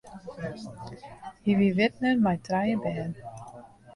Hy 1.43 1.51
wie 1.59 1.75
widner 1.77 2.17
mei 2.23 2.39
trije 2.47 2.75
bern. 2.87 3.13